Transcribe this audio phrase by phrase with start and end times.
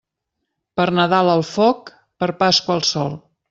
[0.81, 1.95] Per Nadal al foc,
[2.25, 3.19] per Pasqua al sol.